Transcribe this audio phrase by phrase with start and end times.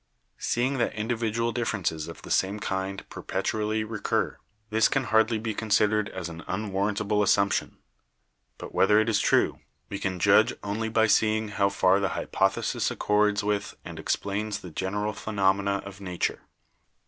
[0.39, 4.39] Seeing that individual differences of the same kind perpetually recur,
[4.71, 7.77] this can hardly be con sidered as an unwarrantable assumption.
[8.57, 9.59] But whether it is true,
[9.89, 13.75] we can judge only by seeing how far the hypothe 202 BIOLOGY sis accords with
[13.85, 16.41] and explains the general phenomena of nature.